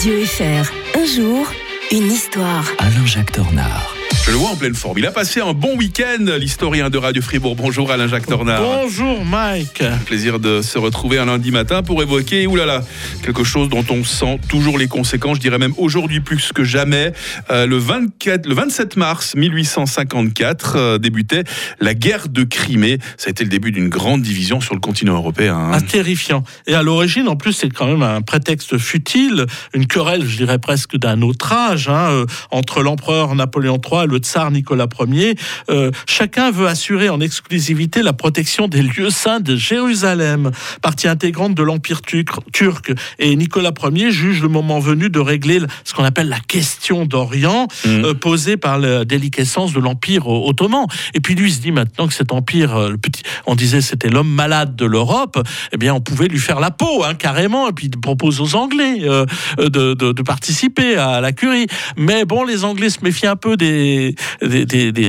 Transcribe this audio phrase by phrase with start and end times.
[0.00, 0.98] Radio FR.
[0.98, 1.46] Un jour,
[1.92, 2.64] une histoire.
[2.78, 3.89] Alain-Jacques Tornard.
[4.26, 4.98] Je le vois en pleine forme.
[4.98, 7.56] Il a passé un bon week-end, l'historien de Radio Fribourg.
[7.56, 8.62] Bonjour Alain-Jacques Tornard.
[8.62, 9.82] Bonjour Mike.
[10.06, 12.84] Plaisir de se retrouver un lundi matin pour évoquer, oulala,
[13.24, 17.12] quelque chose dont on sent toujours les conséquences, je dirais même aujourd'hui plus que jamais.
[17.50, 21.44] Euh, le, 24, le 27 mars 1854 euh, débutait
[21.80, 22.98] la guerre de Crimée.
[23.16, 25.56] Ça a été le début d'une grande division sur le continent européen.
[25.56, 25.70] hein.
[25.72, 26.44] Ah, terrifiant.
[26.66, 30.58] Et à l'origine, en plus, c'est quand même un prétexte futile, une querelle, je dirais
[30.58, 35.34] presque d'un autre âge, hein, euh, entre l'empereur Napoléon III le tsar Nicolas Ier.
[35.70, 40.50] Euh, chacun veut assurer en exclusivité la protection des lieux saints de Jérusalem,
[40.82, 42.92] partie intégrante de l'Empire turc.
[43.18, 47.68] Et Nicolas Ier juge le moment venu de régler ce qu'on appelle la question d'Orient,
[47.84, 48.04] Mhm.
[48.04, 50.86] euh, posée par la déliquescence de l'Empire ottoman.
[51.14, 54.08] Et puis lui se dit maintenant que cet empire, euh, le petit, on disait c'était
[54.08, 57.68] l'homme malade de l'Europe, eh bien on pouvait lui faire la peau hein, carrément.
[57.68, 59.26] Et puis il propose aux Anglais euh,
[59.58, 61.66] de, de- participer à la curie.
[61.96, 64.14] Mais bon, les Anglais se méfient un peu des,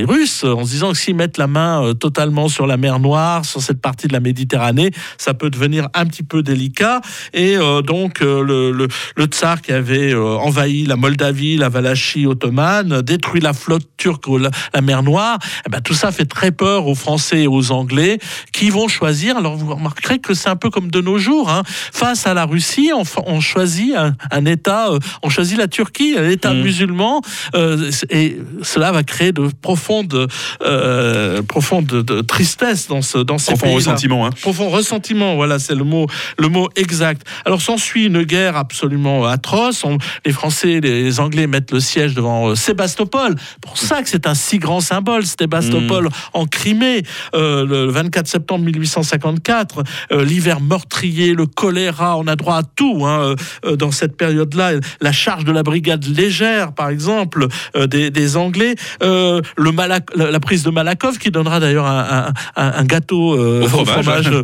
[0.07, 3.45] Russes en se disant que s'ils mettent la main euh, totalement sur la mer Noire,
[3.45, 7.01] sur cette partie de la Méditerranée, ça peut devenir un petit peu délicat.
[7.33, 12.91] Et euh, donc euh, le, tsar qui avait euh, envahi la Moldavie, la Valachie ottomane,
[12.93, 16.51] euh, détruit la flotte turque la, la mer Noire, eh ben, tout ça fait très
[16.51, 18.19] peur aux Français et aux Anglais
[18.51, 19.37] qui vont choisir.
[19.37, 21.49] Alors vous remarquerez que c'est un peu comme de nos jours.
[21.49, 21.63] hein.
[21.93, 22.91] Face à la Russie,
[23.25, 26.61] on, choisit un, un État, euh, on choisit la Turquie, un État Mhm.
[26.61, 27.21] musulman,
[27.55, 30.27] euh, et cela va créer de profondes,
[30.63, 34.25] euh, profondes de tristesse dans, ce, dans ces Profond ressentiment.
[34.25, 34.29] hein.
[34.41, 37.23] profond ressentiment, voilà, c'est le mot, le mot exact.
[37.45, 39.83] Alors s'ensuit une guerre absolument atroce.
[39.83, 43.35] On- les Français, les Anglais mettent le siège devant euh, Sébastopol.
[43.61, 49.83] Pour ça que c'est un si grand symbole, Sébastopol en Crimée, le 24 septembre 1854.
[50.11, 54.73] euh, L'hiver meurtrier, le choléra, on a droit à tout hein, euh, dans cette période-là.
[55.01, 58.75] La charge de la brigade légère, par exemple, euh, des, des Anglais.
[59.03, 62.83] Euh, le Malak- la la prise de Malakoff, qui donnera d'ailleurs un, un- un- un
[62.85, 64.27] gâteau euh, Au fromage.
[64.29, 64.43] euh,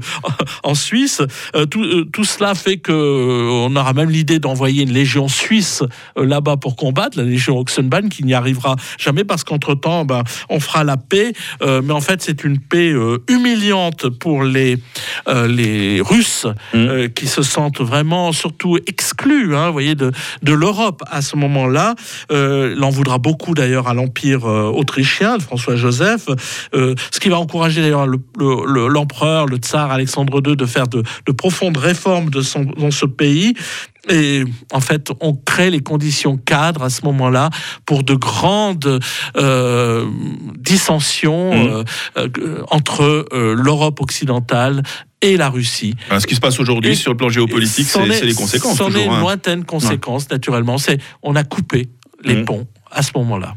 [0.63, 1.21] en Suisse.
[1.55, 5.27] Euh, tout, euh, tout cela fait que euh, on aura même l'idée d'envoyer une légion
[5.27, 5.83] suisse
[6.17, 10.59] euh, là-bas pour combattre, la légion Oxenban, qui n'y arrivera jamais parce qu'entre-temps, ben, on
[10.59, 11.33] fera la paix.
[11.61, 13.17] Euh, mais en fait, c'est une paix euh,
[13.57, 14.77] humiliante pour les,
[15.27, 16.45] euh, les Russes
[16.75, 20.11] euh, qui se sentent vraiment surtout exclus hein, voyez, de,
[20.43, 21.95] de l'Europe à ce moment-là.
[22.31, 26.27] Euh, il en voudra beaucoup d'ailleurs à l'Empire euh, autrichien de François-Joseph,
[26.73, 30.87] ce qui va encourager d'ailleurs le- le- le- l'empereur, le, tsar Alexandre II de faire
[30.87, 33.55] de, de profondes réformes de son, dans ce pays.
[34.09, 37.49] Et en fait, on crée les conditions cadres à ce moment-là
[37.85, 38.99] pour de grandes
[39.37, 40.05] euh,
[40.57, 41.83] dissensions Mhm.
[42.17, 44.83] euh, euh, entre euh, l'Europe occidentale
[45.21, 45.95] et la Russie.
[46.19, 48.77] Ce qui se passe aujourd'hui sur le plan géopolitique, c'est est- c'est les conséquences.
[48.77, 49.19] C'en est une hein.
[49.19, 50.77] lointaine conséquence, naturellement.
[50.77, 51.89] C'est on a coupé
[52.23, 52.45] les Mhm.
[52.45, 53.55] ponts à ce moment-là.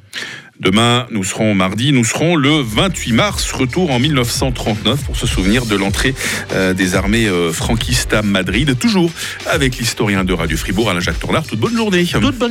[0.61, 5.65] Demain, nous serons mardi, nous serons le 28 mars, retour en 1939 pour se souvenir
[5.65, 6.15] de l'entrée
[6.53, 9.11] euh, des armées euh, franquistes à Madrid, toujours
[9.47, 11.47] avec l'historien de Radio Fribourg, Alain Jacques Tornard.
[11.47, 12.05] Toute bonne journée.